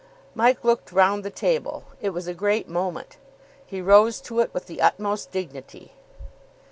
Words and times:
Mike 0.33 0.63
looked 0.63 0.91
round 0.91 1.23
the 1.23 1.29
table. 1.29 1.83
It 2.01 2.09
was 2.09 2.25
a 2.27 2.33
great 2.33 2.67
moment. 2.67 3.17
He 3.63 3.83
rose 3.83 4.19
to 4.21 4.39
it 4.39 4.51
with 4.51 4.65
the 4.65 4.81
utmost 4.81 5.29
dignity. 5.31 5.91